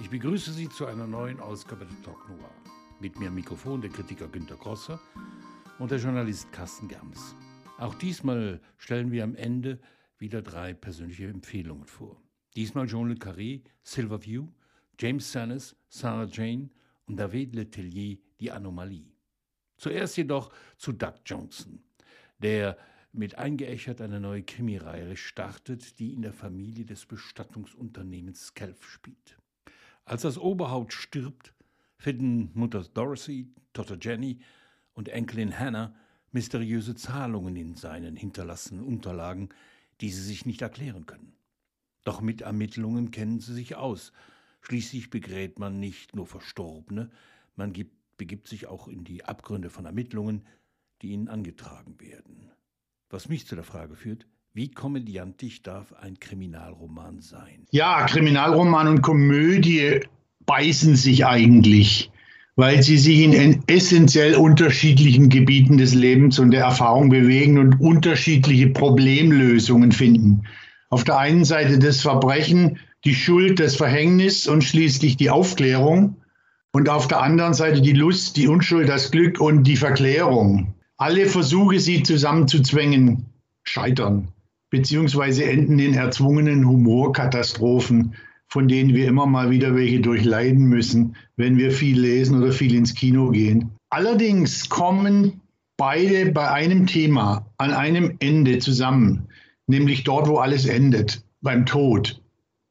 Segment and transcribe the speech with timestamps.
[0.00, 2.50] Ich begrüße Sie zu einer neuen Ausgabe der Talk Noir.
[3.00, 5.00] Mit mir am Mikrofon der Kritiker Günter Grosser
[5.78, 7.36] und der Journalist Carsten Germs.
[7.78, 9.78] Auch diesmal stellen wir am Ende
[10.18, 12.20] wieder drei persönliche Empfehlungen vor.
[12.56, 14.48] Diesmal Jean Le Carré, Silverview,
[14.98, 16.70] James Sannes, Sarah Jane
[17.06, 19.12] und David Letellier, Die Anomalie.
[19.76, 21.84] Zuerst jedoch zu Doug Johnson,
[22.38, 22.76] der
[23.12, 29.38] mit eingeächert eine neue Krimireihe startet, die in der Familie des Bestattungsunternehmens Skelf spielt.
[30.04, 31.54] Als das Oberhaupt stirbt,
[31.96, 34.40] finden Mutter Dorothy, Tochter Jenny
[34.92, 35.94] und Enkelin Hannah
[36.30, 39.48] mysteriöse Zahlungen in seinen hinterlassenen Unterlagen,
[40.00, 41.36] die sie sich nicht erklären können.
[42.04, 44.12] Doch mit Ermittlungen kennen sie sich aus.
[44.60, 47.10] Schließlich begräbt man nicht nur Verstorbene,
[47.56, 50.46] man gibt, begibt sich auch in die Abgründe von Ermittlungen,
[51.02, 52.50] die ihnen angetragen werden.
[53.10, 54.26] Was mich zu der Frage führt,
[54.56, 57.66] wie komödiantisch darf ein Kriminalroman sein?
[57.72, 60.02] Ja, Kriminalroman und Komödie
[60.46, 62.12] beißen sich eigentlich,
[62.54, 68.68] weil sie sich in essentiell unterschiedlichen Gebieten des Lebens und der Erfahrung bewegen und unterschiedliche
[68.68, 70.44] Problemlösungen finden.
[70.88, 76.18] Auf der einen Seite das Verbrechen, die Schuld, das Verhängnis und schließlich die Aufklärung.
[76.70, 80.74] Und auf der anderen Seite die Lust, die Unschuld, das Glück und die Verklärung.
[80.96, 83.26] Alle Versuche, sie zusammenzuzwängen,
[83.64, 84.28] scheitern
[84.74, 88.16] beziehungsweise enden in erzwungenen Humorkatastrophen,
[88.48, 92.74] von denen wir immer mal wieder welche durchleiden müssen, wenn wir viel lesen oder viel
[92.74, 93.70] ins Kino gehen.
[93.90, 95.40] Allerdings kommen
[95.76, 99.28] beide bei einem Thema an einem Ende zusammen,
[99.68, 102.20] nämlich dort, wo alles endet, beim Tod.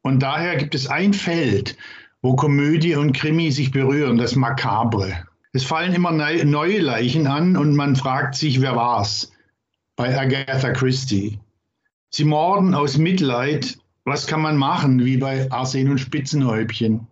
[0.01, 1.77] Und daher gibt es ein Feld,
[2.21, 5.25] wo Komödie und Krimi sich berühren, das Makabre.
[5.53, 9.31] Es fallen immer neue Leichen an und man fragt sich, wer war's?
[9.95, 11.39] Bei Agatha Christie.
[12.15, 13.79] Sie morden aus Mitleid.
[14.05, 17.07] Was kann man machen, wie bei Arsen und Spitzenhäubchen?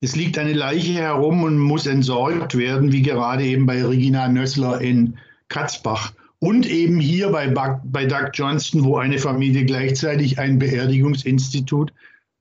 [0.00, 4.80] Es liegt eine Leiche herum und muss entsorgt werden, wie gerade eben bei Regina Nössler
[4.80, 5.16] in
[5.48, 6.12] Katzbach.
[6.40, 7.48] Und eben hier bei,
[7.84, 11.92] bei Doug Johnston, wo eine Familie gleichzeitig ein Beerdigungsinstitut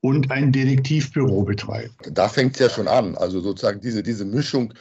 [0.01, 2.09] und ein Detektivbüro betreibt.
[2.11, 3.15] Da fängt es ja schon an.
[3.15, 4.73] Also sozusagen diese, diese Mischung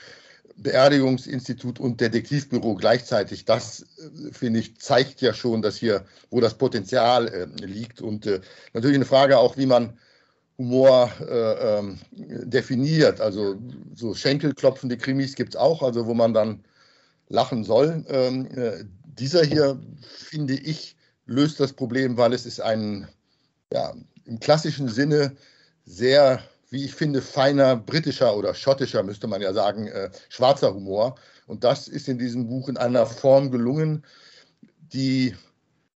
[0.63, 6.55] Beerdigungsinstitut und Detektivbüro gleichzeitig, das äh, finde ich, zeigt ja schon, dass hier, wo das
[6.55, 8.01] Potenzial äh, liegt.
[8.01, 8.41] Und äh,
[8.73, 9.99] natürlich eine Frage auch, wie man
[10.59, 13.21] Humor äh, ähm, definiert.
[13.21, 13.57] Also
[13.95, 16.65] so schenkelklopfende Krimis gibt es auch, also wo man dann
[17.29, 18.05] lachen soll.
[18.09, 23.07] Ähm, äh, dieser hier, finde ich, löst das Problem, weil es ist ein,
[23.73, 25.37] ja, im klassischen Sinne
[25.85, 31.17] sehr wie ich finde, feiner britischer oder schottischer, müsste man ja sagen, äh, schwarzer Humor.
[31.47, 34.05] Und das ist in diesem Buch in einer Form gelungen,
[34.93, 35.35] die,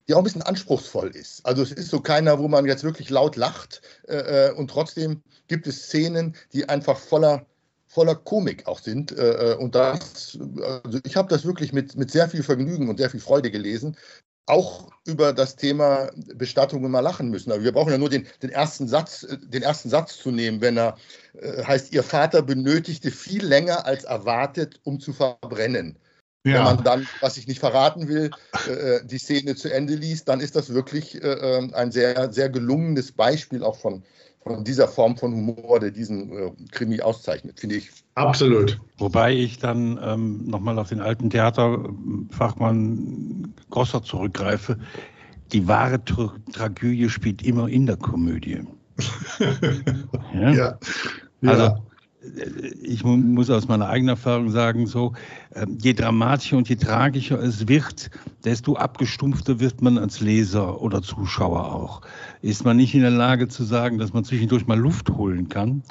[0.07, 1.46] die auch ein bisschen anspruchsvoll ist.
[1.46, 5.24] Also es ist so keiner, wo man jetzt wirklich laut lacht äh, äh und trotzdem
[5.47, 7.46] gibt es Szenen, die einfach voller
[7.90, 9.12] voller Komik auch sind.
[9.12, 10.38] Äh, äh, und das,
[10.84, 13.97] also ich habe das wirklich mit, mit sehr viel Vergnügen und sehr viel Freude gelesen
[14.45, 17.51] auch über das Thema Bestattungen mal lachen müssen.
[17.51, 20.61] Aber wir brauchen ja nur den, den, ersten, Satz, äh, den ersten Satz zu nehmen,
[20.61, 20.97] wenn er
[21.39, 25.97] äh, heißt, Ihr Vater benötigte viel länger als erwartet, um zu verbrennen.
[26.45, 26.53] Ja.
[26.53, 28.31] Wenn man dann, was ich nicht verraten will,
[28.67, 32.31] äh, äh die Szene zu Ende liest, dann ist das wirklich äh, ähm, ein sehr,
[32.31, 34.03] sehr gelungenes Beispiel auch von,
[34.44, 37.91] von dieser Form von Humor, der diesen äh, Krimi auszeichnet, finde ich.
[38.16, 38.79] Absolut.
[38.97, 44.79] Wobei ich dann ähm, nochmal auf den alten Theaterfachmann Grosser zurückgreife.
[45.51, 48.61] Die wahre Tra Tragödie spielt immer in der Komödie.
[50.33, 50.51] ja?
[50.51, 50.79] ja.
[51.45, 51.77] Also,
[52.81, 55.13] ich muss aus meiner eigenen Erfahrung sagen, so,
[55.56, 58.09] ähm, je dramatischer und je tragischer es wird,
[58.44, 62.02] desto abgestumpfter wird man als Leser oder Zuschauer auch.
[62.41, 65.81] Ist man nicht in der Lage zu sagen, dass man zwischendurch mal Luft holen kann?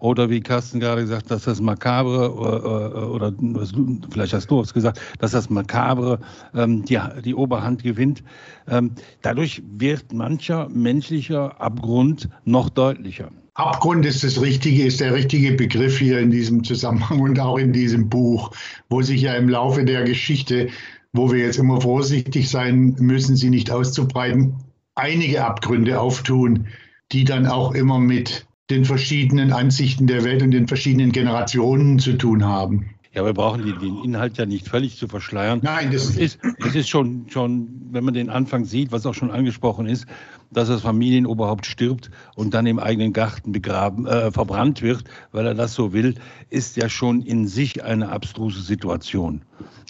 [0.00, 3.62] Oder wie Carsten gerade gesagt, dass das Makabre, äh, äh, oder, oder
[4.10, 6.18] vielleicht hast du es gesagt, dass das Makabre
[6.54, 8.24] ähm, die, die Oberhand gewinnt.
[8.68, 8.90] Ähm,
[9.22, 13.30] dadurch wird mancher menschlicher Abgrund noch deutlicher.
[13.56, 17.72] Abgrund ist das richtige, ist der richtige Begriff hier in diesem Zusammenhang und auch in
[17.72, 18.50] diesem Buch,
[18.90, 20.68] wo sich ja im Laufe der Geschichte,
[21.14, 24.56] wo wir jetzt immer vorsichtig sein müssen, sie nicht auszubreiten,
[24.94, 26.66] einige Abgründe auftun,
[27.12, 32.18] die dann auch immer mit den verschiedenen Ansichten der Welt und den verschiedenen Generationen zu
[32.18, 32.90] tun haben.
[33.16, 35.60] Ja, wir brauchen den Inhalt ja nicht völlig zu verschleiern.
[35.62, 39.30] Nein, das ist, es ist schon, schon, wenn man den Anfang sieht, was auch schon
[39.30, 40.04] angesprochen ist,
[40.50, 45.54] dass das Familienoberhaupt stirbt und dann im eigenen Garten begraben, äh, verbrannt wird, weil er
[45.54, 46.16] das so will,
[46.50, 49.40] ist ja schon in sich eine abstruse Situation.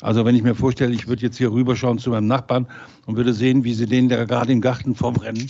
[0.02, 2.69] Also wenn ich mir vorstelle, ich würde jetzt hier rüberschauen zu meinem Nachbarn
[3.06, 5.49] und würde sehen, wie sie den da gerade im Garten verbrennen,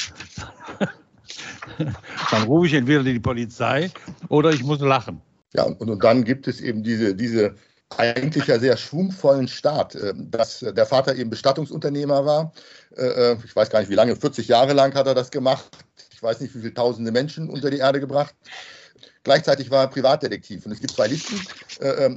[2.30, 3.90] dann rufe ich entweder die Polizei
[4.30, 5.20] oder ich muss lachen.
[5.56, 7.54] Ja, und, und dann gibt es eben diese, diese
[7.96, 12.52] eigentlich ja sehr schwungvollen Start, äh, dass der Vater eben Bestattungsunternehmer war.
[12.96, 15.70] Äh, äh, ich weiß gar nicht, wie lange, 40 Jahre lang hat er das gemacht.
[16.12, 18.34] Ich weiß nicht, wie viele tausende Menschen unter die Erde gebracht.
[19.22, 20.66] Gleichzeitig war er Privatdetektiv.
[20.66, 21.40] Und es gibt zwei Listen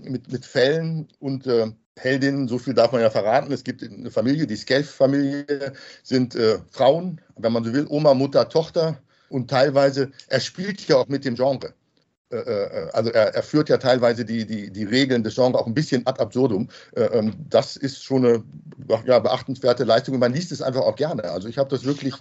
[0.03, 1.49] mit, mit Fällen und
[1.97, 3.51] Heldinnen, so viel darf man ja verraten.
[3.51, 6.37] Es gibt eine Familie, die Skelf-Familie, sind
[6.71, 9.01] Frauen, wenn man so will, Oma, Mutter, Tochter.
[9.27, 11.73] Und teilweise, er spielt ja auch mit dem Genre.
[12.31, 15.65] Äh, äh, also er, er, führt ja teilweise die, die, die Regeln des Genres auch
[15.65, 16.69] ein bisschen ad absurdum.
[16.95, 18.43] Äh, ähm, das ist schon eine
[19.05, 21.23] ja, beachtenswerte Leistung und man liest es einfach auch gerne.
[21.23, 22.13] Also ich habe das wirklich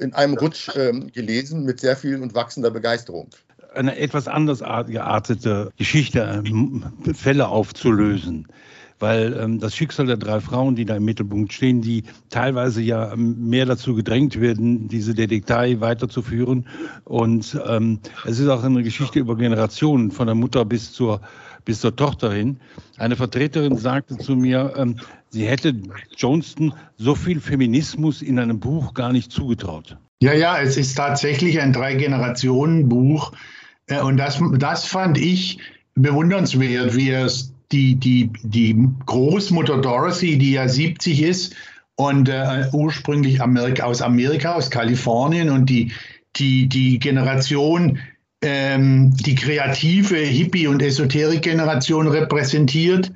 [0.00, 3.28] in einem Rutsch ähm, gelesen mit sehr viel und wachsender Begeisterung.
[3.74, 6.42] Eine etwas anders geartete Geschichte,
[7.12, 8.46] Fälle aufzulösen
[9.04, 13.12] weil ähm, das Schicksal der drei Frauen, die da im Mittelpunkt stehen, die teilweise ja
[13.12, 16.66] ähm, mehr dazu gedrängt werden, diese Detektei weiterzuführen.
[17.04, 21.20] Und ähm, es ist auch eine Geschichte über Generationen, von der Mutter bis zur,
[21.66, 22.56] bis zur Tochter hin.
[22.96, 24.96] Eine Vertreterin sagte zu mir, ähm,
[25.28, 25.74] sie hätte
[26.16, 29.98] Johnston so viel Feminismus in einem Buch gar nicht zugetraut.
[30.22, 33.32] Ja, ja, es ist tatsächlich ein Drei-Generationen-Buch.
[33.88, 35.58] Äh, und das, das fand ich
[35.94, 41.54] bewundernswert, wie er es die, die, die Großmutter Dorothy, die ja 70 ist
[41.96, 45.92] und äh, ursprünglich Amerika, aus Amerika, aus Kalifornien und die,
[46.36, 47.98] die, die Generation,
[48.42, 53.12] ähm, die kreative Hippie- und Esoterik-Generation repräsentiert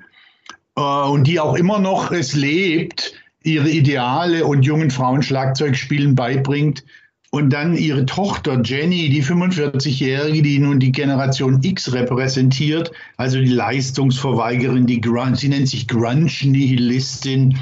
[0.77, 6.85] äh, und die auch immer noch es lebt, ihre Ideale und jungen Frauen Schlagzeugspielen beibringt
[7.31, 13.47] und dann ihre Tochter Jenny, die 45-Jährige, die nun die Generation X repräsentiert, also die
[13.47, 17.59] Leistungsverweigerin, die Grunge, sie nennt sich Grunge-Nihilistin,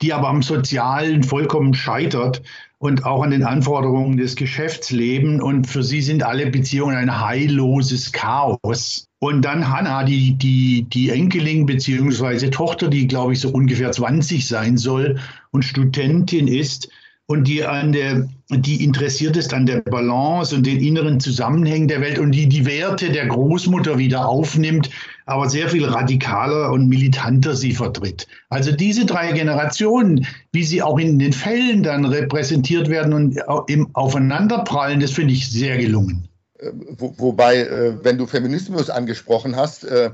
[0.00, 2.42] die aber am Sozialen vollkommen scheitert
[2.78, 5.42] und auch an den Anforderungen des Geschäftslebens.
[5.42, 9.06] Und für sie sind alle Beziehungen ein heilloses Chaos.
[9.20, 12.50] Und dann Hannah, die, die, die Enkelin bzw.
[12.50, 15.18] Tochter, die, glaube ich, so ungefähr 20 sein soll
[15.50, 16.90] und Studentin ist,
[17.26, 22.02] und die an der, die interessiert ist an der Balance und den inneren Zusammenhängen der
[22.02, 24.90] Welt und die die Werte der Großmutter wieder aufnimmt,
[25.24, 28.26] aber sehr viel radikaler und militanter sie vertritt.
[28.50, 33.88] Also diese drei Generationen, wie sie auch in den Fällen dann repräsentiert werden und im
[33.94, 36.28] Aufeinanderprallen, das finde ich sehr gelungen.
[36.58, 40.10] Äh, wo, wobei, äh, wenn du Feminismus angesprochen hast, äh,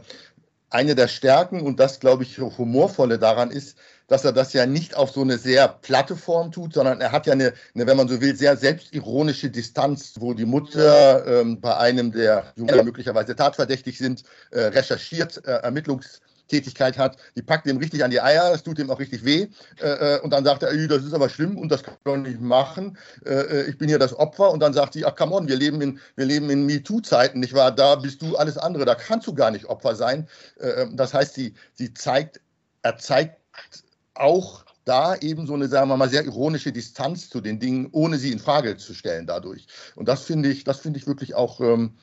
[0.70, 3.76] eine der Stärken und das, glaube ich, humorvolle daran ist,
[4.10, 7.28] dass er das ja nicht auf so eine sehr platte Form tut, sondern er hat
[7.28, 11.76] ja eine, eine wenn man so will, sehr selbstironische Distanz, wo die Mutter ähm, bei
[11.76, 18.02] einem der Jungen möglicherweise tatverdächtig sind, äh, recherchiert, äh, Ermittlungstätigkeit hat, die packt ihm richtig
[18.02, 19.46] an die Eier, das tut ihm auch richtig weh.
[19.80, 22.40] Äh, äh und dann sagt er, das ist aber schlimm und das kann man nicht
[22.40, 22.98] machen.
[23.24, 24.50] Äh, äh, ich bin hier das Opfer.
[24.50, 27.54] Und dann sagt sie, ach come on, wir leben in, wir leben in MeToo-Zeiten, nicht
[27.54, 27.70] wahr?
[27.70, 30.26] Da bist du alles andere, da kannst du gar nicht Opfer sein.
[30.92, 32.40] das heißt, sie, sie zeigt,
[32.82, 33.36] er zeigt
[34.20, 38.18] auch da eben so eine, sagen wir mal, sehr ironische Distanz zu den Dingen, ohne
[38.18, 39.66] sie in Frage zu stellen dadurch.
[39.94, 41.94] Und das finde ich, das finde ich wirklich auch ähm,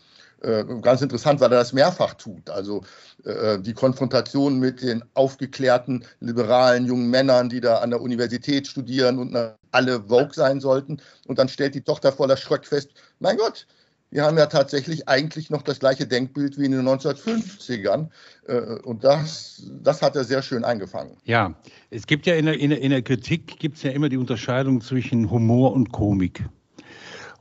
[0.41, 2.49] äh, ganz interessant, weil er das mehrfach tut.
[2.49, 2.83] Also
[3.25, 9.17] äh, die Konfrontation mit den aufgeklärten, liberalen jungen Männern, die da an der Universität studieren
[9.17, 9.35] und
[9.71, 11.01] alle Vogue sein sollten.
[11.25, 12.89] Und dann stellt die Tochter voller Schreck fest,
[13.19, 13.65] mein Gott,
[14.09, 18.09] wir haben ja tatsächlich eigentlich noch das gleiche Denkbild wie in den 1950ern.
[18.47, 21.17] Äh, und das, das hat er sehr schön eingefangen.
[21.23, 21.55] Ja,
[21.89, 24.17] es gibt ja in der, in der, in der Kritik gibt es ja immer die
[24.17, 26.45] Unterscheidung zwischen Humor und Komik.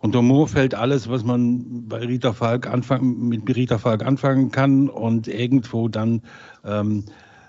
[0.01, 4.89] Und Humor fällt alles, was man bei Rita Falk anfangen, mit Rita Falk anfangen kann
[4.89, 6.23] und irgendwo dann
[6.65, 7.07] ähm,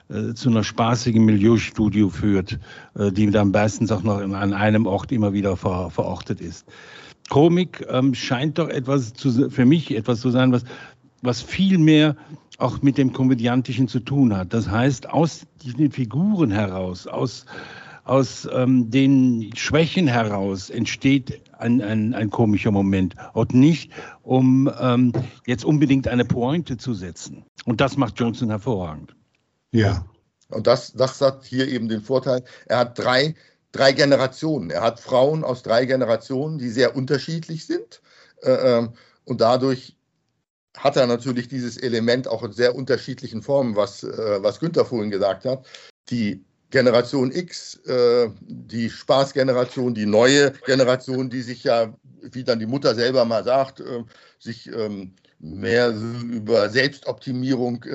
[0.10, 2.60] äh, zu einer spaßigen Milieustudio führt,
[2.98, 6.66] äh, die dann meistens auch noch in, an einem Ort immer wieder ver, verortet ist.
[7.30, 10.64] Komik ähm, scheint doch etwas zu, für mich etwas zu sein, was,
[11.22, 12.16] was viel mehr
[12.58, 14.54] auch mit dem Komödiantischen zu tun hat.
[14.54, 17.46] Das heißt, aus diesen Figuren heraus, aus,
[18.04, 23.92] aus ähm, den Schwächen heraus entsteht ein, ein, ein komischer Moment und nicht,
[24.24, 25.14] um ähm,
[25.46, 27.46] jetzt unbedingt eine Pointe zu setzen.
[27.66, 29.16] Und das macht Johnson hervorragend.
[29.72, 30.06] Ja.
[30.50, 33.36] Und das, das hat hier eben den Vorteil, er hat drei
[33.72, 34.70] drei Generationen.
[34.70, 38.02] Er hat Frauen aus drei Generationen, die sehr unterschiedlich sind.
[38.42, 38.94] Äh, ähm,
[39.26, 39.96] und dadurch
[40.78, 45.12] hat er natürlich dieses Element auch in sehr unterschiedlichen Formen, was, äh, was Günther vorhin
[45.12, 45.66] gesagt hat.
[46.10, 52.66] Die Generation X, äh, die Spaßgeneration, die neue Generation, die sich ja, wie dann die
[52.66, 53.82] Mutter selber mal sagt,
[54.38, 57.86] sich ähm, mehr über Selbstoptimierung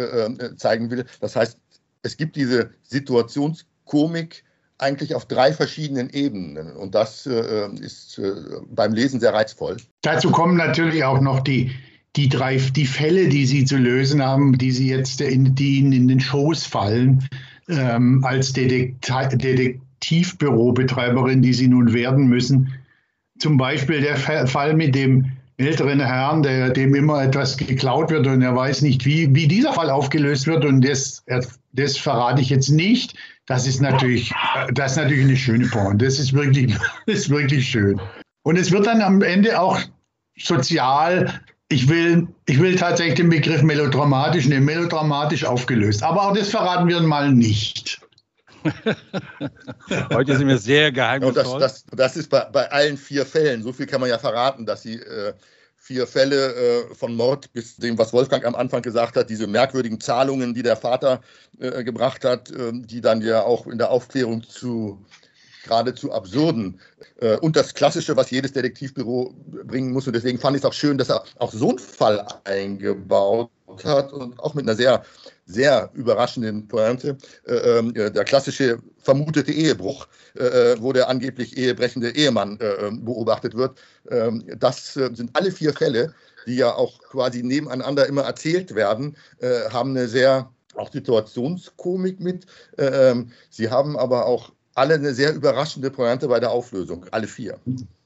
[0.57, 1.05] zeigen will.
[1.21, 1.59] Das heißt,
[2.03, 4.45] es gibt diese Situationskomik,
[4.83, 6.73] eigentlich auf drei verschiedenen Ebenen.
[6.77, 8.33] Und das äh, ist äh,
[8.71, 9.77] beim Lesen sehr reizvoll.
[10.03, 11.71] Dazu kommen natürlich auch noch die,
[12.17, 15.93] die drei die Fälle, die Sie zu lösen haben, die Sie jetzt in, die Ihnen
[15.93, 17.29] in den Schoß fallen,
[17.69, 22.75] ähm, als Detektivbürobetreiberin, die Sie nun werden müssen.
[23.39, 28.43] Zum Beispiel der Fall mit dem älteren Herrn, der, dem immer etwas geklaut wird und
[28.43, 30.65] er weiß nicht, wie, wie dieser Fall aufgelöst wird.
[30.65, 31.25] Und das,
[31.73, 33.15] das verrate ich jetzt nicht.
[33.47, 34.33] Das ist natürlich,
[34.73, 35.99] das ist natürlich eine schöne Porn.
[35.99, 38.01] Das ist wirklich, das ist wirklich schön.
[38.43, 39.81] Und es wird dann am Ende auch
[40.39, 46.03] sozial, ich will, ich will tatsächlich den Begriff melodramatisch, ne, melodramatisch aufgelöst.
[46.03, 48.01] Aber auch das verraten wir mal nicht.
[50.13, 51.61] Heute sind wir sehr geheimnisvoll.
[51.61, 54.67] Das, das, das, ist bei, bei, allen vier Fällen, so viel kann man ja verraten,
[54.67, 55.33] dass sie äh,
[55.83, 60.01] vier Fälle äh, von Mord bis dem, was Wolfgang am Anfang gesagt hat, diese merkwürdigen
[60.01, 61.21] Zahlungen, die der Vater
[61.59, 65.05] äh, gebracht hat, äh, die dann ja auch in der Aufklärung zu
[65.65, 66.81] geradezu absurden
[67.21, 69.35] äh, und das Klassische, was jedes Detektivbüro
[69.65, 70.07] bringen muss.
[70.07, 73.51] Und deswegen fand ich es auch schön, dass er auch so einen Fall eingebaut
[73.83, 75.05] hat und auch mit einer sehr
[75.53, 77.17] sehr überraschenden Pointe.
[77.47, 80.07] Äh, ähm, der klassische vermutete Ehebruch,
[80.37, 83.79] äh, äh, wo der angeblich ehebrechende Ehemann ähm, beobachtet wird.
[84.11, 86.15] Ähm, das sind alle vier Fälle,
[86.47, 89.17] die ja auch quasi nebeneinander immer erzählt werden,
[89.71, 92.47] haben eine sehr auch Situationskomik mit.
[93.49, 97.59] Sie haben aber auch alle eine sehr überraschende Pointe bei der Auflösung, alle vier.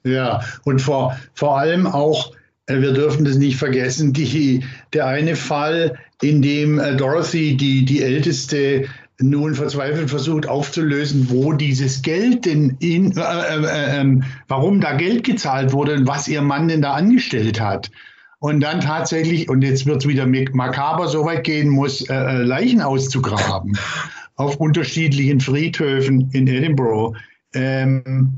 [0.05, 2.35] Ja, und vor, vor allem auch
[2.67, 7.85] äh, wir dürfen das nicht vergessen, die, der eine Fall, in dem äh, Dorothy, die,
[7.85, 8.87] die älteste,
[9.19, 15.25] nun verzweifelt versucht aufzulösen, wo dieses Geld denn in, äh, äh, äh, warum da Geld
[15.25, 17.91] gezahlt wurde und was ihr Mann denn da angestellt hat.
[18.39, 22.83] Und dann tatsächlich, und jetzt wird es wieder makaber, so weit gehen muss, äh, Leichen
[22.83, 23.79] auszugraben
[24.37, 27.17] auf unterschiedlichen Friedhöfen in Edinburgh.
[27.55, 28.35] Ähm,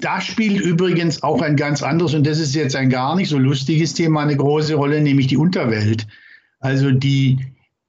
[0.00, 3.38] da spielt übrigens auch ein ganz anderes, und das ist jetzt ein gar nicht so
[3.38, 6.06] lustiges Thema, eine große Rolle, nämlich die Unterwelt.
[6.60, 7.38] Also die,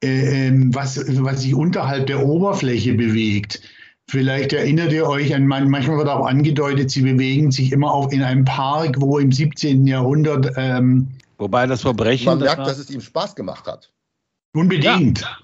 [0.04, 3.62] äh, ähm, was, was sich unterhalb der Oberfläche bewegt.
[4.08, 8.24] Vielleicht erinnert ihr euch an, manchmal wird auch angedeutet, sie bewegen sich immer auch in
[8.24, 9.86] einem Park, wo im 17.
[9.86, 10.52] Jahrhundert.
[10.58, 12.26] Ähm, Wobei das Verbrechen.
[12.26, 13.92] Man merkt, das dass es ihm Spaß gemacht hat.
[14.54, 15.22] Unbedingt.
[15.22, 15.38] Ja.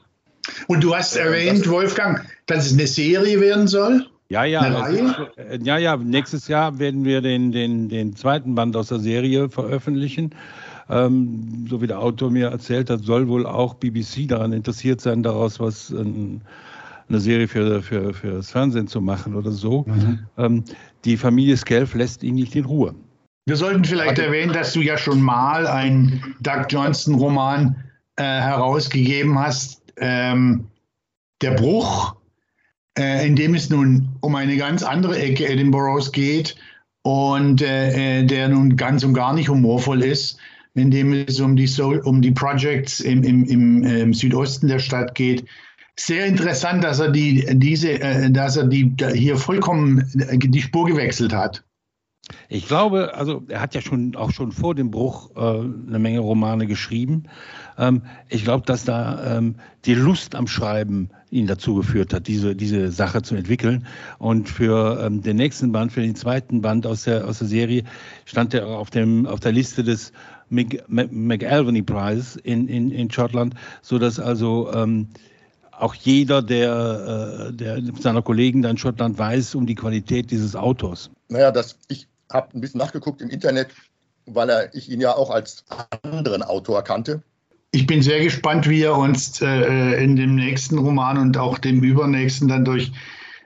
[0.67, 4.07] Und du hast erwähnt, Wolfgang, dass es eine Serie werden soll?
[4.29, 4.87] Ja, ja.
[4.87, 5.97] Ist, äh, ja, ja.
[5.97, 10.33] Nächstes Jahr werden wir den, den, den zweiten Band aus der Serie veröffentlichen.
[10.89, 15.23] Ähm, so wie der Autor mir erzählt hat, soll wohl auch BBC daran interessiert sein,
[15.23, 16.41] daraus was ähm,
[17.09, 19.85] eine Serie für, für, für das Fernsehen zu machen oder so.
[19.87, 20.19] Mhm.
[20.37, 20.63] Ähm,
[21.05, 22.95] die Familie Skelf lässt ihn nicht in Ruhe.
[23.47, 27.75] Wir sollten vielleicht erwähnen, dass du ja schon mal einen Doug Johnston-Roman
[28.15, 29.81] äh, herausgegeben hast.
[29.97, 30.67] Ähm,
[31.41, 32.15] der Bruch
[32.97, 36.55] äh, in dem es nun um eine ganz andere Ecke Edinburghs geht
[37.03, 40.37] und äh, äh, der nun ganz und gar nicht humorvoll ist,
[40.75, 44.79] in dem es um die, so um die Projects im, im, im, im Südosten der
[44.79, 45.45] Stadt geht.
[45.97, 50.85] Sehr interessant, dass er die, diese, äh, dass er die hier vollkommen äh, die Spur
[50.85, 51.63] gewechselt hat.
[52.49, 56.19] Ich glaube, also er hat ja schon auch schon vor dem Bruch äh, eine Menge
[56.19, 57.23] Romane geschrieben.
[57.77, 59.55] Ähm, ich glaube, dass da ähm,
[59.85, 63.85] die Lust am Schreiben ihn dazu geführt hat, diese, diese Sache zu entwickeln.
[64.17, 67.83] Und für ähm, den nächsten Band, für den zweiten Band aus der, aus der Serie,
[68.25, 70.11] stand er auf, dem, auf der Liste des
[70.49, 75.09] McAlvany Prize in, in, in Schottland, sodass also ähm,
[75.71, 80.55] auch jeder der, äh, der seiner Kollegen da in Schottland weiß um die Qualität dieses
[80.55, 81.09] Autors.
[81.29, 83.69] Naja, das, ich habe ein bisschen nachgeguckt im Internet,
[84.25, 85.65] weil er, ich ihn ja auch als
[86.03, 87.23] anderen Autor kannte.
[87.71, 91.83] Ich bin sehr gespannt, wie er uns äh, in dem nächsten Roman und auch dem
[91.83, 92.93] übernächsten dann durch,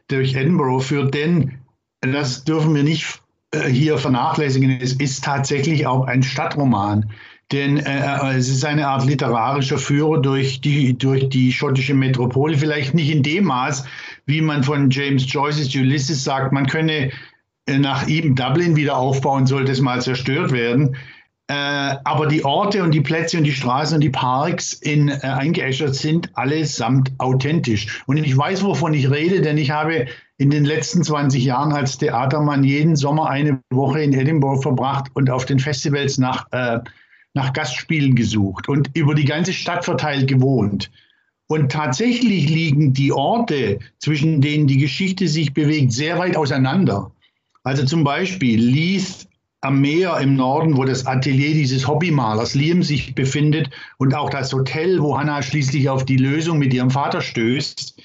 [0.07, 1.59] durch Edinburgh führt, denn
[2.01, 3.21] das dürfen wir nicht
[3.69, 4.79] hier vernachlässigen.
[4.81, 7.11] Es ist tatsächlich auch ein Stadtroman,
[7.51, 12.93] denn äh, es ist eine Art literarischer Führer durch die, durch die schottische Metropole, vielleicht
[12.93, 13.85] nicht in dem Maß,
[14.27, 17.11] wie man von James Joyce's Ulysses sagt, man könne
[17.65, 20.95] äh, nach ihm Dublin wieder aufbauen, sollte es mal zerstört werden.
[21.47, 25.19] Äh, aber die Orte und die Plätze und die Straßen und die Parks in äh,
[25.21, 28.03] eingeäschert sind allesamt authentisch.
[28.05, 30.05] Und ich weiß, wovon ich rede, denn ich habe
[30.39, 35.29] in den letzten 20 Jahren als Theatermann jeden Sommer eine Woche in Edinburgh verbracht und
[35.29, 36.79] auf den Festivals nach, äh,
[37.33, 40.91] nach Gastspielen gesucht und über die ganze Stadt verteilt gewohnt.
[41.47, 47.11] Und tatsächlich liegen die Orte, zwischen denen die Geschichte sich bewegt, sehr weit auseinander.
[47.63, 49.27] Also zum Beispiel Leith
[49.59, 54.53] am Meer im Norden, wo das Atelier dieses Hobbymalers Liam sich befindet und auch das
[54.53, 58.01] Hotel, wo Hannah schließlich auf die Lösung mit ihrem Vater stößt,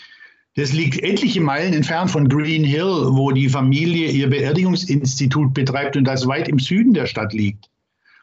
[0.56, 6.04] Das liegt etliche Meilen entfernt von Green Hill, wo die Familie ihr Beerdigungsinstitut betreibt und
[6.04, 7.70] das weit im Süden der Stadt liegt.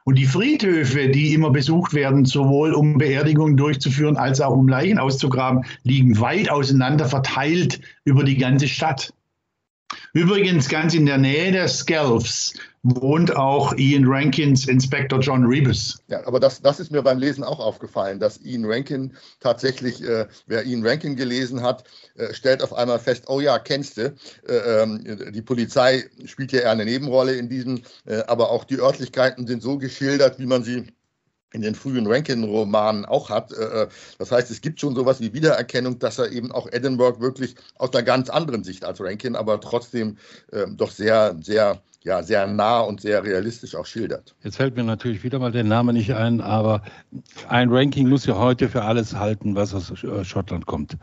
[0.05, 4.97] Und die Friedhöfe, die immer besucht werden, sowohl um Beerdigungen durchzuführen als auch um Leichen
[4.97, 9.13] auszugraben, liegen weit auseinander verteilt über die ganze Stadt.
[10.13, 12.53] Übrigens ganz in der Nähe der Skelfs
[12.83, 16.03] wohnt auch Ian Rankins Inspektor John Rebus.
[16.07, 20.27] Ja, aber das, das ist mir beim Lesen auch aufgefallen, dass Ian Rankin tatsächlich, äh,
[20.47, 24.13] wer Ian Rankin gelesen hat, äh, stellt auf einmal fest, oh ja, kennst du,
[24.49, 28.79] äh, ähm, die Polizei spielt ja eher eine Nebenrolle in diesem, äh, aber auch die
[28.79, 30.87] Örtlichkeiten sind so geschildert, wie man sie
[31.53, 33.51] in den frühen Rankin-Romanen auch hat.
[33.51, 37.19] Äh, äh, das heißt, es gibt schon sowas wie Wiedererkennung, dass er eben auch Edinburgh
[37.19, 40.17] wirklich aus einer ganz anderen Sicht als Rankin, aber trotzdem
[40.51, 44.35] äh, doch sehr, sehr ja, sehr nah und sehr realistisch auch schildert.
[44.43, 46.81] Jetzt fällt mir natürlich wieder mal der Name nicht ein, aber
[47.47, 49.93] ein Ranking muss ja heute für alles halten, was aus
[50.27, 50.97] Schottland kommt.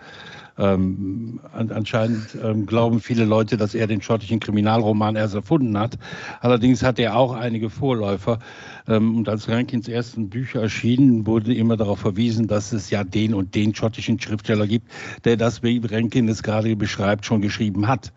[0.58, 5.98] Ähm, anscheinend ähm, glauben viele Leute, dass er den schottischen Kriminalroman erst erfunden hat.
[6.40, 8.40] Allerdings hat er auch einige Vorläufer.
[8.88, 13.34] Ähm, und als Rankins ersten Bücher erschienen, wurde immer darauf verwiesen, dass es ja den
[13.34, 14.90] und den schottischen Schriftsteller gibt,
[15.24, 18.12] der das, wie Rankin es gerade beschreibt, schon geschrieben hat.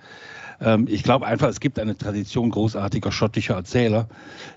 [0.61, 4.07] Ähm, ich glaube einfach, es gibt eine Tradition großartiger schottischer Erzähler,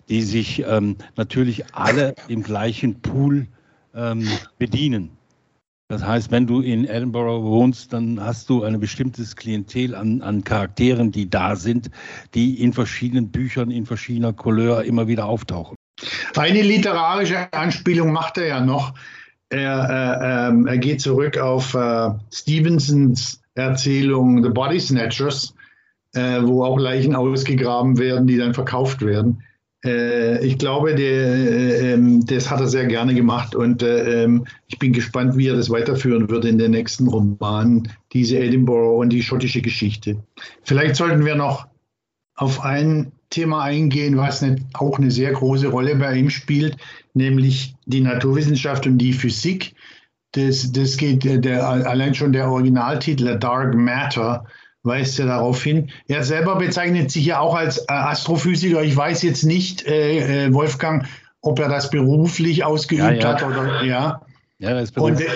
[0.09, 3.49] die sich ähm, natürlich alle im gleichen Pool
[3.95, 5.11] ähm, bedienen.
[5.89, 10.43] Das heißt, wenn du in Edinburgh wohnst, dann hast du ein bestimmtes Klientel an, an,
[10.43, 11.91] Charakteren, die da sind,
[12.35, 15.77] die in verschiedenen Büchern, in verschiedener Couleur immer wieder auftauchen.
[16.37, 18.95] Eine literarische Anspielung macht er ja noch.
[19.51, 25.54] Er, äh, äh, er geht zurück auf äh, Stevensons Erzählung The Body Snatchers,
[26.15, 29.43] äh, wo auch Leichen ausgegraben werden, die dann verkauft werden.
[29.85, 34.47] Äh, ich glaube, der, äh, ähm, das hat er sehr gerne gemacht und äh, ähm,
[34.67, 39.11] ich bin gespannt, wie er das weiterführen wird in den nächsten Romanen, diese Edinburgh und
[39.11, 40.17] die schottische Geschichte.
[40.63, 41.67] Vielleicht sollten wir noch
[42.37, 46.77] auf ein Thema eingehen, was eine, auch eine sehr große Rolle bei ihm spielt,
[47.13, 49.75] nämlich die Naturwissenschaft und die Physik.
[50.33, 54.47] Das, das geht der, allein schon der Originaltitel Dark Matter
[54.85, 55.91] weist ja darauf hin.
[56.07, 58.83] Er selber bezeichnet sich ja auch als äh, Astrophysiker.
[58.83, 61.07] Ich weiß jetzt nicht, äh, äh, Wolfgang,
[61.41, 63.29] ob er das beruflich ausgeübt ja, ja.
[63.29, 64.21] hat oder ja.
[64.59, 65.33] Ja, das Und der,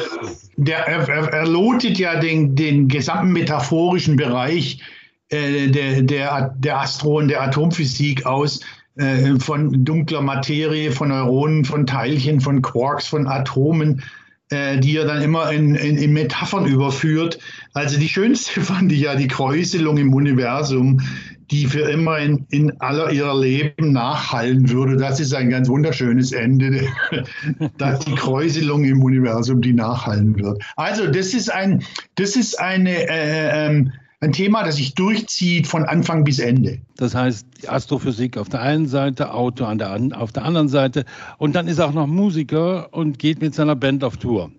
[0.56, 4.80] der er, er, lotet ja den, den gesamten metaphorischen Bereich
[5.28, 8.60] äh, der, der, der Astro- und der Atomphysik aus,
[8.96, 14.02] äh, von dunkler Materie, von Neuronen, von Teilchen, von Quarks, von Atomen
[14.50, 17.38] äh, die er dann immer in, in, in, Metaphern überführt.
[17.74, 21.00] Also die schönste fand ich ja die Kräuselung im Universum,
[21.50, 24.96] die für immer in, in aller ihrer Leben nachhallen würde.
[24.96, 26.86] Das ist ein ganz wunderschönes Ende,
[27.78, 30.62] dass die Kräuselung im Universum, die nachhallen wird.
[30.76, 31.82] Also das ist ein,
[32.16, 36.80] das ist eine äh, ähm, ein Thema, das sich durchzieht von Anfang bis Ende.
[36.96, 41.04] Das heißt, Astrophysik auf der einen Seite, Auto an der, auf der anderen Seite.
[41.38, 44.50] Und dann ist er auch noch Musiker und geht mit seiner Band auf Tour.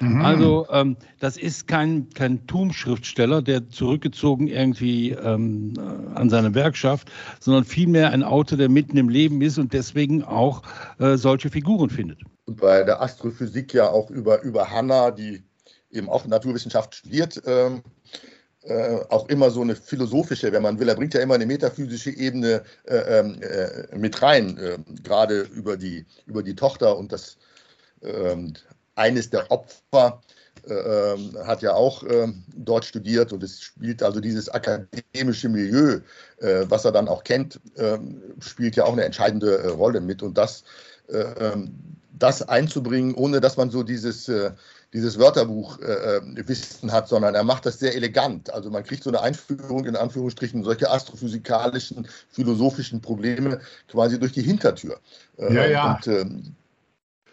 [0.00, 0.24] Mhm.
[0.24, 5.74] Also ähm, das ist kein, kein Tum-Schriftsteller, der zurückgezogen irgendwie ähm,
[6.14, 10.62] an seine Werkschaft, sondern vielmehr ein Autor, der mitten im Leben ist und deswegen auch
[10.98, 12.18] äh, solche Figuren findet.
[12.46, 15.44] Und bei der Astrophysik ja auch über, über Hanna, die
[15.90, 17.82] eben auch Naturwissenschaft studiert, ähm,
[18.66, 20.88] äh, auch immer so eine philosophische, wenn man will.
[20.88, 25.76] Er bringt ja immer eine metaphysische Ebene äh, ähm, äh, mit rein, äh, gerade über
[25.76, 27.36] die, über die Tochter und das
[28.02, 28.54] ähm,
[28.94, 30.22] eines der Opfer
[30.66, 32.04] äh, ähm, hat ja auch
[32.56, 36.00] dort studiert und es spielt also dieses akademische Milieu,
[36.38, 37.60] was er dann auch kennt,
[38.40, 40.64] spielt ja auch eine entscheidende Rolle mit und das,
[42.12, 44.30] das einzubringen, ohne dass man so dieses
[44.94, 48.54] dieses Wörterbuch äh, äh, Wissen hat, sondern er macht das sehr elegant.
[48.54, 54.42] Also man kriegt so eine Einführung in Anführungsstrichen solche astrophysikalischen, philosophischen Probleme quasi durch die
[54.42, 55.00] Hintertür.
[55.36, 55.94] Äh, ja, ja.
[55.94, 56.24] Und, äh,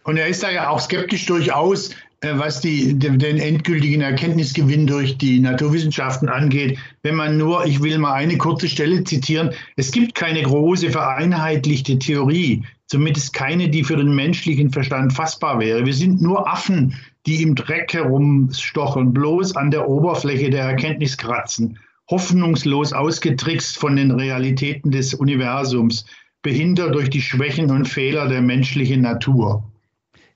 [0.04, 4.88] und, er ist da ja auch skeptisch durchaus, äh, was die, den, den endgültigen Erkenntnisgewinn
[4.88, 6.80] durch die Naturwissenschaften angeht.
[7.04, 12.00] Wenn man nur, ich will mal eine kurze Stelle zitieren, es gibt keine große vereinheitlichte
[12.00, 15.86] Theorie, zumindest keine, die für den menschlichen Verstand fassbar wäre.
[15.86, 16.96] Wir sind nur Affen,
[17.26, 21.80] die im Dreck herumstochen, bloß an der Oberfläche der Erkenntnis kratzen,
[22.10, 26.06] hoffnungslos ausgetrickst von den Realitäten des Universums,
[26.42, 29.64] behindert durch die Schwächen und Fehler der menschlichen Natur.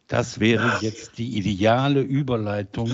[0.07, 2.91] Das wäre jetzt die ideale Überleitung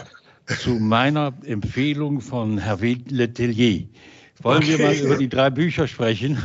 [0.46, 3.88] zu meiner Empfehlung von Herr Letellier.
[4.42, 4.78] Wollen okay.
[4.78, 6.38] wir mal über die drei Bücher sprechen?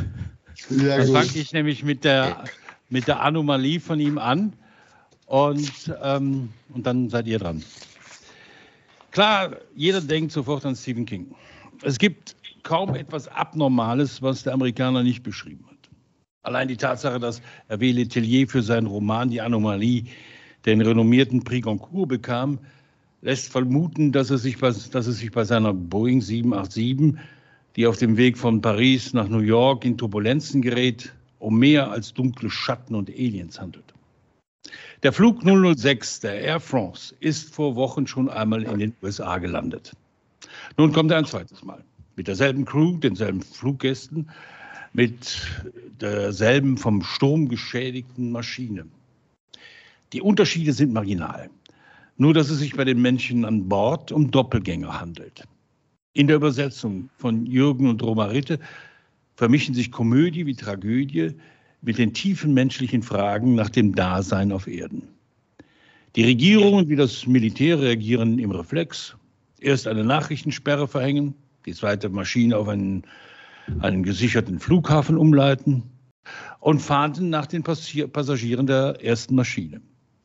[0.70, 2.44] Ja, Dann fange ich nämlich mit der,
[2.90, 4.52] mit der Anomalie von ihm an.
[5.32, 7.64] Und, ähm, und dann seid ihr dran.
[9.12, 11.34] Klar, jeder denkt sofort an Stephen King.
[11.80, 15.88] Es gibt kaum etwas Abnormales, was der Amerikaner nicht beschrieben hat.
[16.42, 17.40] Allein die Tatsache, dass
[17.70, 20.04] Hervé Letellier für seinen Roman Die Anomalie
[20.66, 22.58] den renommierten Prix Goncourt bekam,
[23.22, 27.18] lässt vermuten, dass es, sich bei, dass es sich bei seiner Boeing 787,
[27.76, 32.12] die auf dem Weg von Paris nach New York in Turbulenzen gerät, um mehr als
[32.12, 33.91] dunkle Schatten und Aliens handelt.
[35.02, 39.92] Der Flug 006 der Air France ist vor Wochen schon einmal in den USA gelandet.
[40.76, 41.84] Nun kommt er ein zweites Mal.
[42.14, 44.30] Mit derselben Crew, denselben Fluggästen,
[44.92, 45.40] mit
[46.00, 48.86] derselben vom Sturm geschädigten Maschine.
[50.12, 51.50] Die Unterschiede sind marginal.
[52.16, 55.48] Nur, dass es sich bei den Menschen an Bord um Doppelgänger handelt.
[56.12, 58.60] In der Übersetzung von Jürgen und Romaritte
[59.34, 61.34] vermischen sich Komödie wie Tragödie
[61.82, 65.08] mit den tiefen menschlichen Fragen nach dem Dasein auf Erden.
[66.16, 69.16] Die Regierungen wie das Militär reagieren im Reflex.
[69.60, 71.34] Erst eine Nachrichtensperre verhängen,
[71.66, 73.02] die zweite Maschine auf einen,
[73.80, 75.82] einen gesicherten Flughafen umleiten
[76.60, 79.80] und fahnden nach den Passagieren der ersten Maschine.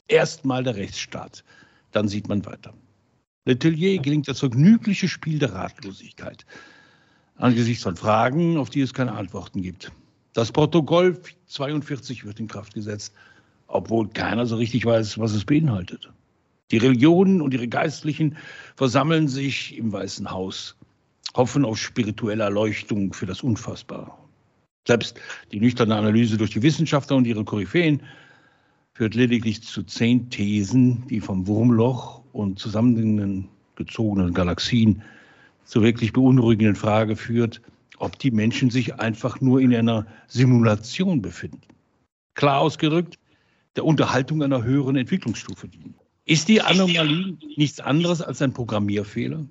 [0.08, 1.44] Erstmal der Rechtsstaat,
[1.92, 2.74] dann sieht man weiter.
[3.46, 6.46] Letelier gelingt das vergnügliche Spiel der Ratlosigkeit
[7.38, 9.92] angesichts von Fragen, auf die es keine Antworten gibt.
[10.38, 13.12] Das Protokoll 42 wird in Kraft gesetzt,
[13.66, 16.12] obwohl keiner so richtig weiß, was es beinhaltet.
[16.70, 18.38] Die Religionen und ihre Geistlichen
[18.76, 20.76] versammeln sich im Weißen Haus,
[21.36, 24.12] hoffen auf spirituelle Erleuchtung für das Unfassbare.
[24.86, 25.20] Selbst
[25.52, 28.04] die nüchterne Analyse durch die Wissenschaftler und ihre Koryphäen
[28.94, 35.02] führt lediglich zu zehn Thesen, die vom Wurmloch und zusammengezogenen Galaxien
[35.66, 37.60] zur wirklich beunruhigenden Frage führt,
[38.00, 41.62] ob die Menschen sich einfach nur in einer Simulation befinden.
[42.36, 43.18] Klar ausgedrückt,
[43.76, 45.96] der Unterhaltung einer höheren Entwicklungsstufe dienen.
[46.26, 49.46] Ist die Anomalie nichts anderes als ein Programmierfehler?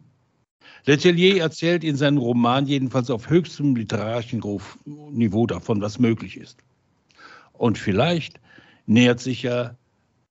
[0.85, 4.43] Letelier erzählt in seinem Roman jedenfalls auf höchstem literarischen
[4.85, 6.59] Niveau davon, was möglich ist.
[7.53, 8.41] Und vielleicht
[8.87, 9.77] nähert sich ja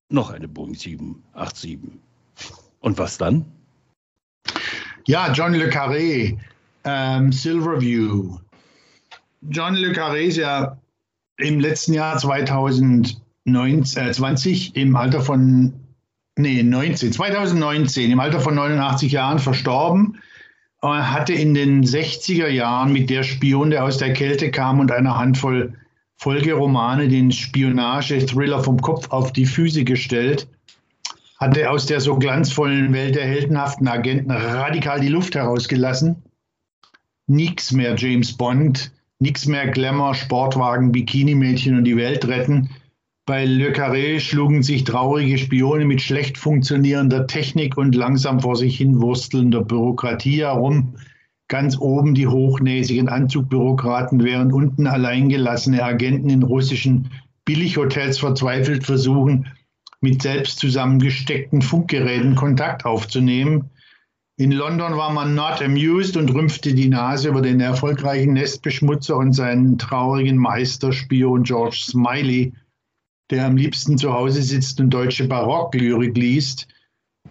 [0.10, 1.80] noch eine Boeing 787.
[2.80, 3.46] Und was dann?
[5.08, 6.38] Ja, John Le Carré,
[6.86, 8.38] ähm, Silverview.
[9.50, 10.78] John Le Carré ist ja
[11.38, 15.74] im letzten Jahr 2020 äh, im Alter von,
[16.38, 20.20] nee, 19, 2019 im Alter von 89 Jahren verstorben.
[20.82, 24.92] Er hatte in den 60er Jahren mit der Spion, der aus der Kälte kam und
[24.92, 25.74] einer Handvoll
[26.18, 30.48] Folgeromane den Spionage-Thriller vom Kopf auf die Füße gestellt,
[31.40, 36.24] hatte aus der so glanzvollen Welt der heldenhaften Agenten radikal die Luft herausgelassen.
[37.28, 42.70] Nix mehr James Bond, nix mehr Glamour, Sportwagen, Bikini-Mädchen und die Welt retten.
[43.26, 48.78] Bei Le Carré schlugen sich traurige Spione mit schlecht funktionierender Technik und langsam vor sich
[48.78, 50.96] hin wurstelnder Bürokratie herum,
[51.48, 57.12] Ganz oben die hochnäsigen Anzugbürokraten, während unten alleingelassene Agenten in russischen
[57.46, 59.46] Billighotels verzweifelt versuchen,
[60.02, 63.70] mit selbst zusammengesteckten Funkgeräten Kontakt aufzunehmen.
[64.38, 69.32] In London war man not amused und rümpfte die Nase über den erfolgreichen Nestbeschmutzer und
[69.32, 72.52] seinen traurigen Meisterspion George Smiley,
[73.30, 76.68] der am liebsten zu Hause sitzt und deutsche Barocklyrik liest,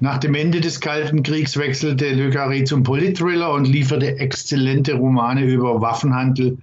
[0.01, 5.45] nach dem Ende des Kalten Kriegs wechselte Le Carré zum Politthriller und lieferte exzellente Romane
[5.45, 6.59] über Waffenhandel,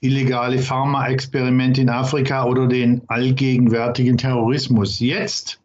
[0.00, 5.00] illegale Pharmaexperimente in Afrika oder den allgegenwärtigen Terrorismus.
[5.00, 5.59] Jetzt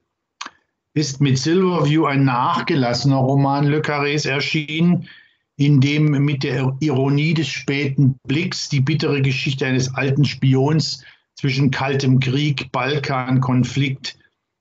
[0.96, 5.08] ist mit Silverview ein nachgelassener Roman Le Carrés erschienen,
[5.58, 11.04] in dem mit der Ironie des späten Blicks die bittere Geschichte eines alten Spions
[11.36, 14.18] zwischen Kaltem Krieg, Balkankonflikt,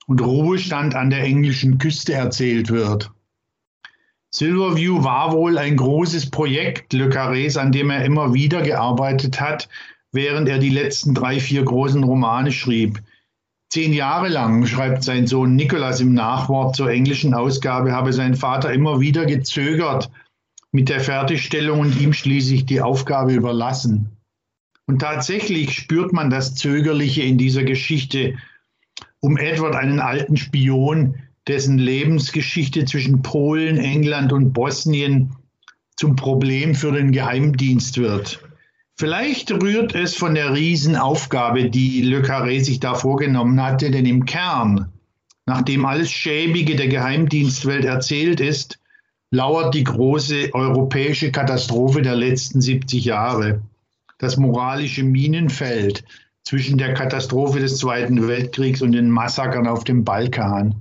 [0.07, 3.11] und Ruhestand an der englischen Küste erzählt wird.
[4.31, 9.69] Silverview war wohl ein großes Projekt Le Carrés, an dem er immer wieder gearbeitet hat,
[10.13, 13.01] während er die letzten drei, vier großen Romane schrieb.
[13.75, 18.73] Zehn Jahre lang, schreibt sein Sohn Nicholas im Nachwort zur englischen Ausgabe, habe sein Vater
[18.73, 20.13] immer wieder gezögert
[20.71, 24.11] mit der Fertigstellung und ihm schließlich die Aufgabe überlassen.
[24.87, 28.37] Und tatsächlich spürt man das Zögerliche in dieser Geschichte
[29.19, 31.17] um Edward, einen alten Spion,
[31.49, 35.35] dessen Lebensgeschichte zwischen Polen, England und Bosnien
[35.97, 38.41] zum Problem für den Geheimdienst wird.
[38.97, 44.25] Vielleicht rührt es von der Riesenaufgabe, die Le Carré sich da vorgenommen hatte, denn im
[44.25, 44.93] Kern,
[45.47, 48.79] nachdem alles Schäbige der Geheimdienstwelt erzählt ist,
[49.31, 53.63] lauert die große europäische Katastrophe der letzten 70 Jahre.
[54.19, 56.05] Das moralische Minenfeld,
[56.45, 60.77] zwischen der Katastrophe des Zweiten Weltkriegs und den Massakern auf dem Balkan.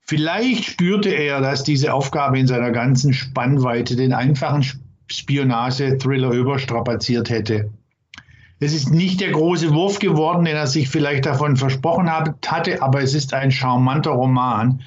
[0.00, 4.62] Vielleicht spürte er, dass diese Aufgabe in seiner ganzen Spannweite den einfachen
[5.08, 7.70] Spionage-Thriller überstrapaziert hätte.
[8.58, 13.02] Es ist nicht der große Wurf geworden, den er sich vielleicht davon versprochen hatte, aber
[13.02, 14.80] es ist ein charmanter Roman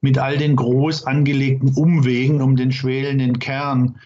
[0.00, 3.96] mit all den groß angelegten Umwegen um den schwelenden Kern,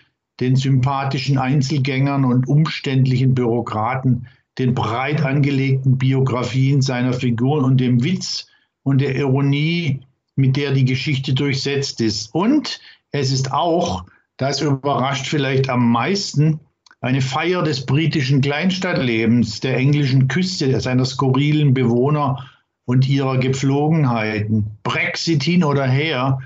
[0.40, 4.26] den sympathischen Einzelgängern und umständlichen Bürokraten,
[4.58, 8.46] den breit angelegten Biografien seiner Figuren und dem Witz
[8.82, 10.00] und der Ironie,
[10.36, 12.34] mit der die Geschichte durchsetzt ist.
[12.34, 12.80] Und
[13.12, 14.04] es ist auch,
[14.40, 16.60] das überrascht vielleicht am meisten,
[17.02, 22.46] eine Feier des britischen Kleinstadtlebens, der englischen Küste, seiner skurrilen Bewohner
[22.86, 24.78] und ihrer Gepflogenheiten.
[24.82, 26.38] Brexit hin oder her.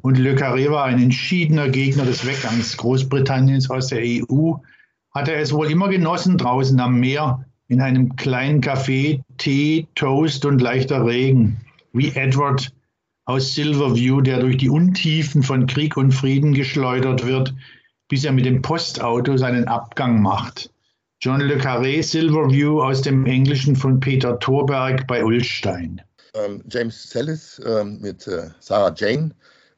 [0.00, 4.54] Und Le Carré war ein entschiedener Gegner des Weggangs Großbritanniens aus der EU.
[5.14, 10.46] Hat er es wohl immer genossen, draußen am Meer, in einem kleinen Café, Tee, Toast
[10.46, 11.58] und leichter Regen,
[11.92, 12.72] wie Edward
[13.24, 17.54] aus Silverview, der durch die Untiefen von Krieg und Frieden geschleudert wird,
[18.08, 20.70] bis er mit dem Postauto seinen Abgang macht.
[21.20, 26.02] John Le Carré, Silverview aus dem Englischen von Peter Thorberg bei Ulstein.
[26.34, 29.30] Ähm, James Sellis ähm, mit äh, Sarah Jane.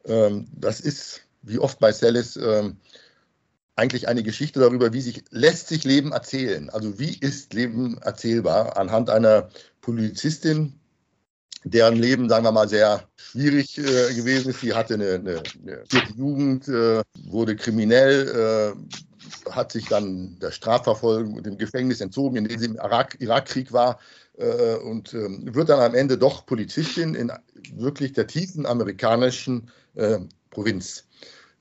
[0.06, 2.78] Ähm, das ist, wie oft bei Sellis, ähm,
[3.76, 6.70] eigentlich eine Geschichte darüber, wie sich lässt sich Leben erzählen.
[6.70, 9.48] Also wie ist Leben erzählbar anhand einer
[9.80, 10.78] Polizistin,
[11.64, 14.60] deren Leben, sagen wir mal, sehr schwierig äh, gewesen ist.
[14.60, 15.84] Sie hatte eine, eine, eine
[16.16, 22.48] Jugend, äh, wurde kriminell, äh, hat sich dann der Strafverfolgung und dem Gefängnis entzogen, in
[22.48, 23.98] dem sie im Irak, Irakkrieg war
[24.36, 27.32] äh, und ähm, wird dann am Ende doch Polizistin in
[27.74, 30.18] wirklich der tiefen amerikanischen äh,
[30.50, 31.04] Provinz.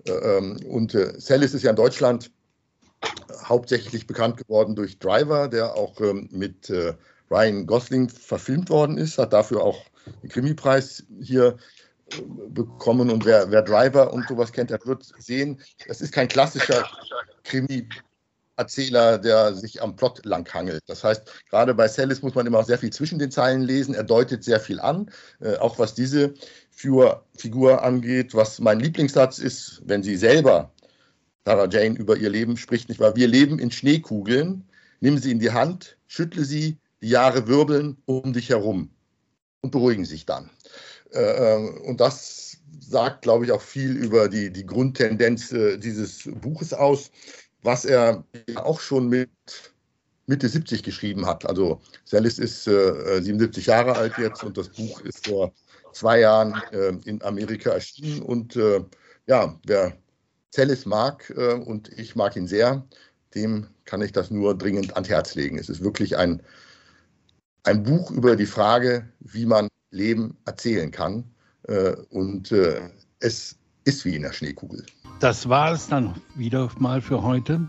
[0.05, 2.31] Äh, ähm, und äh, Cellis ist ja in Deutschland
[3.45, 6.71] hauptsächlich bekannt geworden durch Driver, der auch ähm, mit
[7.29, 9.83] Ryan Gosling verfilmt worden ist, hat dafür auch
[10.29, 11.57] Krimi-Preis hier
[12.11, 13.09] äh, bekommen.
[13.09, 16.87] Und wer, wer Driver und sowas kennt, der wird sehen, das ist kein klassischer
[17.43, 17.87] Krimi.
[18.55, 20.83] Erzähler, der sich am Plot langhangelt.
[20.85, 23.95] Das heißt, gerade bei Sellis muss man immer sehr viel zwischen den Zeilen lesen.
[23.95, 26.35] Er deutet sehr viel an, äh, auch was diese
[26.69, 28.35] Figur, Figur angeht.
[28.35, 30.71] Was mein Lieblingssatz ist, wenn sie selber,
[31.45, 33.15] Sarah Jane, über ihr Leben spricht, nicht wahr?
[33.15, 34.65] Wir leben in Schneekugeln.
[34.99, 38.91] Nimm sie in die Hand, schüttle sie, die Jahre wirbeln um dich herum
[39.63, 40.49] und beruhigen sich dann.
[41.13, 46.29] Äh, äh, und das sagt, glaube ich, auch viel über die, die Grundtendenz äh, dieses
[46.41, 47.09] Buches aus,
[47.63, 48.23] was er
[48.55, 49.29] auch schon mit
[50.27, 51.45] Mitte 70 geschrieben hat.
[51.45, 55.53] Also Sellis ist 77 Jahre alt jetzt und das Buch ist vor
[55.93, 56.61] zwei Jahren
[57.05, 58.21] in Amerika erschienen.
[58.21, 58.57] Und
[59.27, 59.93] ja, wer
[60.51, 61.33] Sellis mag
[61.65, 62.85] und ich mag ihn sehr,
[63.33, 65.57] dem kann ich das nur dringend ans Herz legen.
[65.57, 66.41] Es ist wirklich ein
[67.63, 71.23] ein Buch über die Frage, wie man Leben erzählen kann.
[71.67, 72.81] Äh, und äh,
[73.19, 74.85] es ist wie in der Schneekugel.
[75.19, 77.61] Das war es dann wieder mal für heute.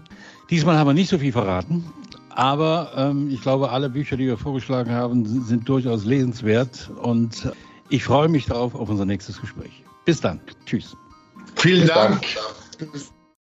[0.50, 1.84] Diesmal haben wir nicht so viel verraten,
[2.30, 7.50] aber ähm, ich glaube, alle Bücher, die wir vorgeschlagen haben, sind, sind durchaus lesenswert und
[7.90, 9.84] ich freue mich darauf auf unser nächstes Gespräch.
[10.04, 10.40] Bis dann.
[10.66, 10.96] Tschüss.
[11.56, 12.22] Vielen Dank.
[12.78, 13.04] Dank.